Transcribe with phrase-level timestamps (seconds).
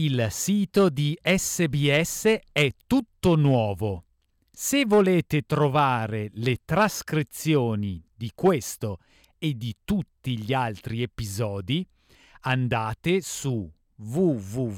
[0.00, 4.04] Il sito di SBS è tutto nuovo.
[4.48, 9.00] Se volete trovare le trascrizioni di questo
[9.38, 11.84] e di tutti gli altri episodi,
[12.42, 14.74] andate su www.sbs.com.au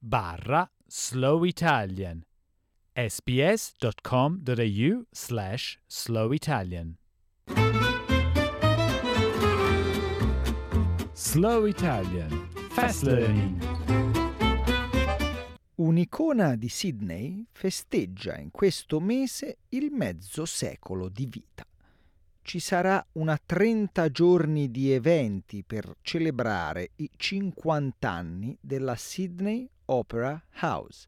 [0.00, 2.26] barra slow Italian
[2.96, 4.42] sbs.com.au
[5.12, 6.32] slash slow
[11.30, 13.62] Slow Italian Fast Learning
[15.74, 21.66] Un'icona di Sydney festeggia in questo mese il mezzo secolo di vita.
[22.40, 30.42] Ci sarà una 30 giorni di eventi per celebrare i 50 anni della Sydney Opera
[30.62, 31.06] House,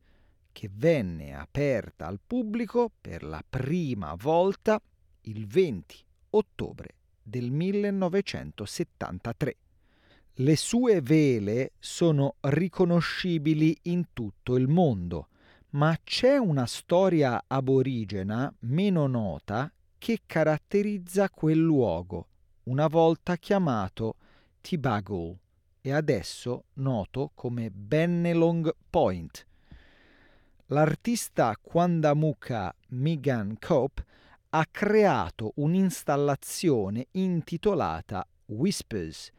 [0.52, 4.78] che venne aperta al pubblico per la prima volta
[5.22, 6.88] il 20 ottobre
[7.22, 9.56] del 1973.
[10.40, 15.28] Le sue vele sono riconoscibili in tutto il mondo,
[15.72, 22.28] ma c'è una storia aborigena meno nota che caratterizza quel luogo,
[22.64, 24.14] una volta chiamato
[24.62, 25.36] Tibagul
[25.82, 29.46] e adesso noto come Bennelong Point.
[30.68, 34.06] L'artista Quandamuka Megan Cope
[34.48, 39.32] ha creato un'installazione intitolata Whispers,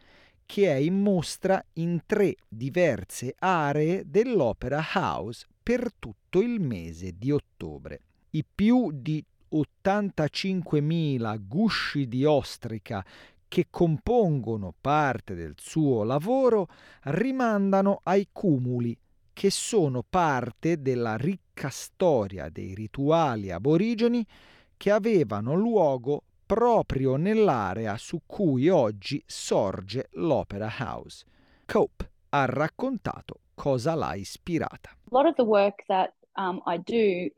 [0.51, 7.31] che è in mostra in tre diverse aree dell'Opera House per tutto il mese di
[7.31, 8.01] ottobre.
[8.31, 13.01] I più di 85.000 gusci di ostrica
[13.47, 16.67] che compongono parte del suo lavoro
[17.03, 18.97] rimandano ai cumuli
[19.31, 24.27] che sono parte della ricca storia dei rituali aborigeni
[24.75, 31.25] che avevano luogo proprio nell'area su cui oggi sorge l'Opera House.
[31.65, 34.89] Cope ha raccontato cosa l'ha ispirata.
[34.89, 37.29] A lot of the work that um, I do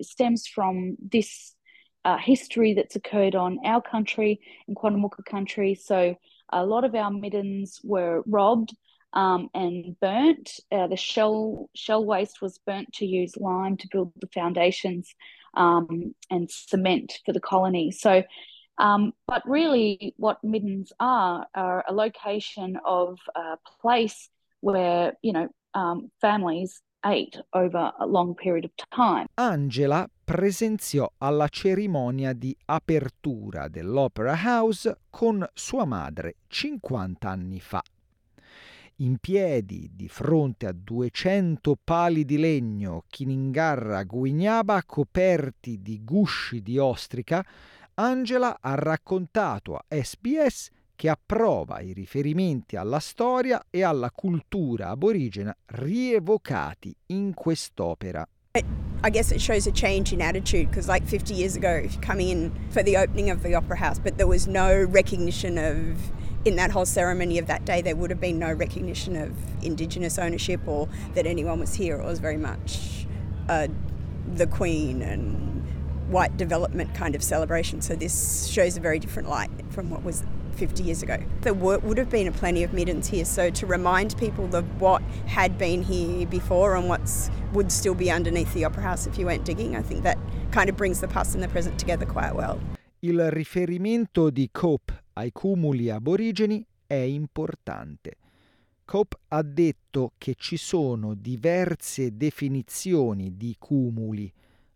[0.00, 1.54] stems from this
[2.06, 5.74] uh, history that's occurred on our country, in Quandamuka country.
[5.74, 6.16] So
[6.48, 8.74] a lot of our middens were robbed
[9.12, 10.60] um, and burnt.
[10.72, 15.14] Uh, the shell shell waste was burnt to use lime to build the foundations
[15.54, 17.90] um, and cement for the colony.
[17.90, 18.22] So,
[18.78, 24.28] um, but really, what middens are are a location of a place
[24.60, 29.26] where you know um, families ate over a long period of time.
[29.34, 37.82] Angela presenziò alla cerimonia di apertura dell'Opera House con sua madre 50 anni fa
[39.00, 46.78] in piedi di fronte a 200 pali di legno chiningarra guignaba coperti di gusci di
[46.78, 47.44] ostrica,
[47.94, 55.54] Angela ha raccontato a SBS che approva i riferimenti alla storia e alla cultura aborigena
[55.66, 58.26] rievocati in quest'opera.
[59.02, 62.52] I guess it shows a change in attitude because, like 50 years ago, coming in
[62.68, 65.96] for the opening of the Opera House, but there was no recognition of
[66.44, 69.32] in that whole ceremony of that day, there would have been no recognition of
[69.64, 71.96] Indigenous ownership or that anyone was here.
[72.00, 73.06] It was very much
[73.48, 73.68] uh,
[74.34, 75.48] the Queen and
[76.08, 77.80] white development kind of celebration.
[77.82, 80.24] So this shows a very different light from what was
[80.54, 81.22] 50 years ago.
[81.42, 85.02] There would have been a plenty of middens here, so to remind people of what
[85.26, 87.00] had been here before and what
[87.52, 90.18] would still be underneath the Opera House if you went digging, I think that
[90.50, 92.60] kind of brings the past and the present together quite well.
[93.02, 98.16] Il riferimento di Cope ai cumuli aborigeni è importante.
[98.84, 104.32] Cope ha detto che ci sono diverse definizioni di cumuli,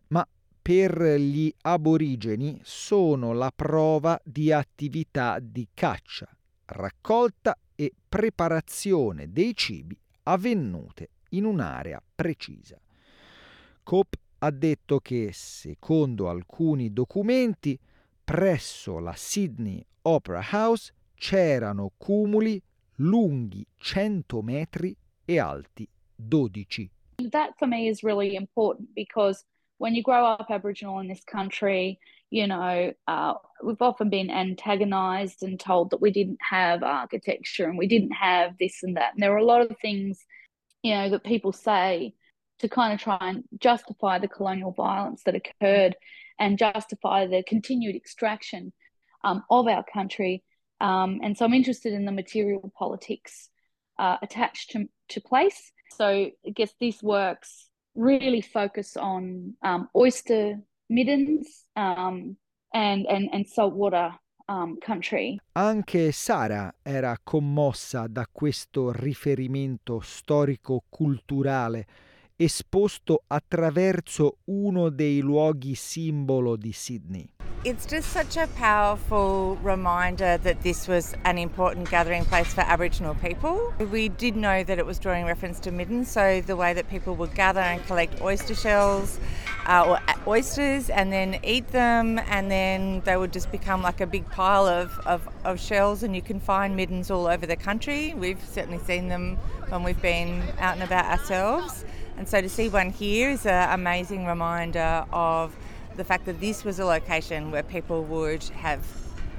[0.09, 0.27] ma
[0.61, 6.29] per gli aborigeni sono la prova di attività di caccia,
[6.67, 12.79] raccolta e preparazione dei cibi avvenute in un'area precisa.
[13.83, 17.79] Cope ha detto che, secondo alcuni documenti,
[18.23, 22.61] presso la Sydney Opera House c'erano cumuli
[22.97, 26.91] lunghi 100 metri e alti 12.
[27.31, 29.45] That for me is really important because
[29.79, 31.99] when you grow up Aboriginal in this country,
[32.31, 37.79] you know, uh, we've often been antagonized and told that we didn't have architecture and
[37.79, 39.15] we didn't have this and that.
[39.15, 40.25] And there are a lot of things,
[40.83, 42.15] you know, that people say
[42.59, 45.97] to kind of try and justify the colonial violence that occurred
[46.39, 48.73] and justify the continued extraction
[49.25, 50.43] um, of our country.
[50.81, 53.49] Um, and so I'm interested in the material politics
[53.99, 55.73] uh, attached to, to place.
[55.97, 62.37] So I guess these works really focus on um, oyster middens um,
[62.73, 64.13] and, and, and saltwater
[64.49, 65.41] um, country.
[65.53, 71.87] Anche Sara era commossa da questo riferimento storico-culturale
[72.37, 77.54] esposto attraverso uno dei luoghi simbolo di Sydney.
[77.65, 83.15] It's just such a powerful reminder that this was an important gathering place for Aboriginal
[83.15, 83.73] people.
[83.91, 87.15] We did know that it was drawing reference to Midden, so the way that people
[87.15, 89.19] would gather and collect oyster shells
[89.65, 89.99] uh, or
[90.31, 94.67] oysters and then eat them, and then they would just become like a big pile
[94.67, 98.13] of, of, of shells, and you can find middens all over the country.
[98.13, 99.39] We've certainly seen them
[99.71, 101.87] when we've been out and about ourselves.
[102.19, 105.57] And so to see one here is an amazing reminder of
[105.97, 108.85] the fact that this was a location where people would have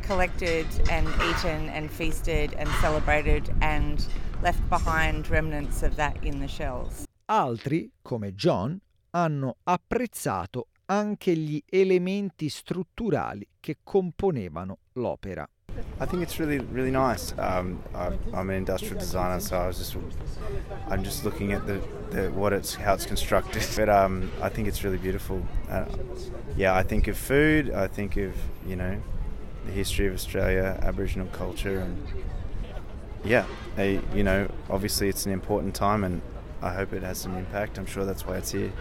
[0.01, 4.05] collected and eaten and feasted and celebrated and
[4.41, 7.05] left behind remnants of that in the shells.
[7.27, 8.79] Altri, come John,
[9.11, 15.47] hanno apprezzato anche gli elementi strutturali che componevano l'opera.
[15.99, 17.33] I think it's really really nice.
[17.37, 19.95] Um, I, am an industrial designer, so I was just
[20.89, 21.81] I'm just looking at the,
[22.11, 23.65] the what it's how it's constructed.
[23.75, 25.41] But um, I think it's really beautiful.
[25.69, 25.85] Uh,
[26.57, 27.71] yeah, I think of food.
[27.71, 28.33] I think of
[28.67, 29.01] you know
[29.65, 32.07] the history of Australia, Aboriginal culture, and
[33.23, 33.45] yeah,
[33.77, 36.21] I, you know obviously it's an important time, and
[36.61, 37.77] I hope it has some impact.
[37.77, 38.71] I'm sure that's why it's here.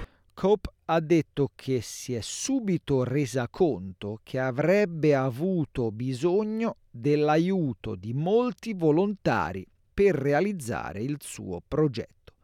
[0.45, 8.13] Cope ha detto che si è subito resa conto che avrebbe avuto bisogno dell'aiuto di
[8.13, 12.35] molti volontari per realizzare il suo progetto.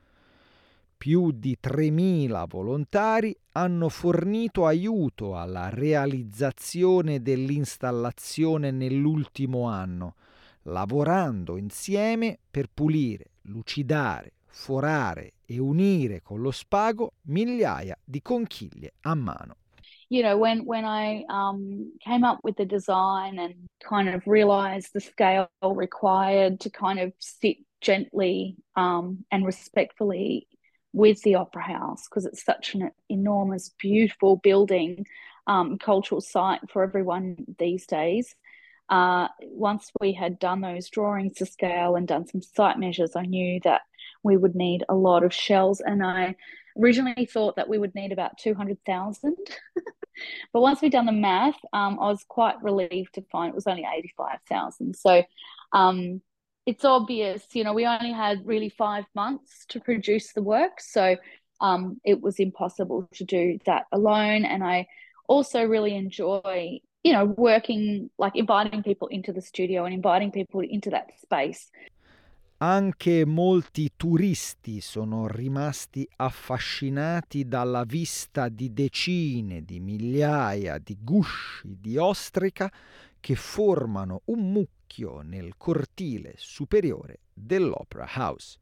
[0.97, 10.15] Più di 3.000 volontari hanno fornito aiuto alla realizzazione dell'installazione nell'ultimo anno,
[10.63, 19.15] lavorando insieme per pulire, lucidare, forare e unire con lo spago migliaia di conchiglie a
[19.17, 19.57] mano.
[20.09, 24.93] You know, when when I um, came up with the design and kind of realized
[24.93, 30.47] the scale required to kind of sit gently um, and respectfully
[30.93, 35.07] with the Opera House because it's such an enormous, beautiful building,
[35.47, 38.35] um, cultural site for everyone these days.
[38.89, 43.23] Uh, once we had done those drawings to scale and done some site measures, I
[43.23, 43.83] knew that
[44.23, 45.81] we would need a lot of shells.
[45.81, 46.37] And I
[46.79, 49.37] originally thought that we would need about 200,000.
[50.53, 53.67] but once we'd done the math, um, I was quite relieved to find it was
[53.67, 54.95] only 85,000.
[54.97, 55.23] So
[55.73, 56.21] um,
[56.67, 60.81] it's obvious, you know, we only had really five months to produce the work.
[60.81, 61.17] So
[61.61, 64.45] um, it was impossible to do that alone.
[64.45, 64.87] And I
[65.29, 70.61] also really enjoy, you know, working, like inviting people into the studio and inviting people
[70.61, 71.71] into that space
[72.63, 81.97] Anche molti turisti sono rimasti affascinati dalla vista di decine di migliaia di gusci di
[81.97, 82.71] ostrica
[83.19, 88.59] che formano un mucchio nel cortile superiore dell'Opera House.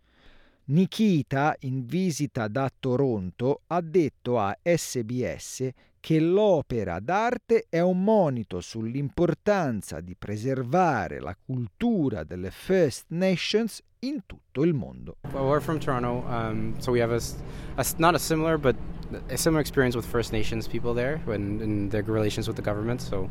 [0.67, 5.71] Nikita, in visita da Toronto, ha detto a SBS
[6.09, 14.23] che l'opera d'arte è un monito sull'importanza di preservare la cultura delle First Nations in
[14.27, 15.17] tutto il mondo.
[15.33, 17.21] Well, we're from Toronto, um, so we have a,
[17.77, 18.77] a, not a similar, but
[19.29, 23.01] a similar experience with First Nations people there and, their relations with the government.
[23.01, 23.29] So,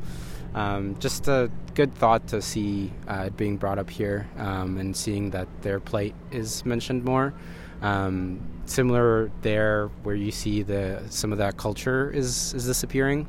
[0.55, 4.95] um, just a good thought to see uh, it being brought up here um, and
[4.95, 7.33] seeing that their plight is mentioned more.
[7.81, 13.27] Um, similar there, where you see the some of that culture is is disappearing.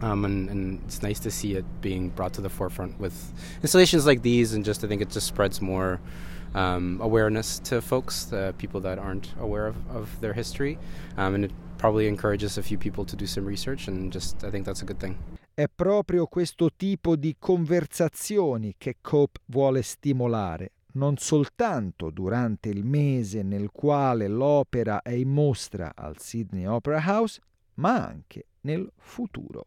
[0.00, 4.04] Um, and, and, it's nice to see it being brought to the forefront with installations
[4.04, 6.00] like these, and just I think it just spreads more
[6.54, 10.78] um, awareness to folks, the people that aren't aware of, of their history,
[11.16, 14.50] um, and it probably encourages a few people to do some research, and just I
[14.50, 15.16] think that's a good thing.
[15.54, 23.42] È proprio questo tipo di conversazioni che Cope vuole stimolare, non soltanto durante il mese
[23.42, 27.40] nel quale l'opera è in mostra al Sydney Opera House,
[27.74, 29.66] ma anche nel futuro.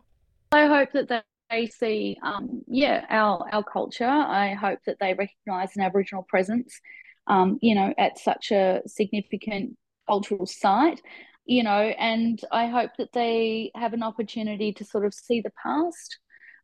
[0.53, 4.05] I hope that they see, um, yeah, our our culture.
[4.05, 6.79] I hope that they recognise an Aboriginal presence,
[7.27, 11.01] um, you know, at such a significant cultural site,
[11.45, 15.53] you know, and I hope that they have an opportunity to sort of see the
[15.63, 16.19] past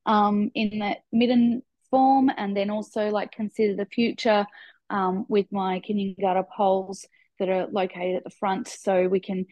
[0.05, 4.45] um, in that midden form, and then also like consider the future
[4.89, 7.05] um, with my Kiningara poles
[7.41, 9.48] that are located at the front so we can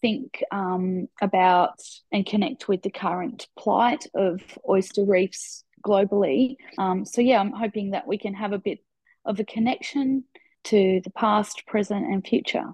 [0.00, 1.78] think um, about
[2.10, 6.56] and connect with the current plight of oyster reefs globally.
[6.78, 8.78] Um, so, yeah, I'm hoping that we can have a bit
[9.26, 10.24] of a connection
[10.64, 12.72] to the past, present, and future.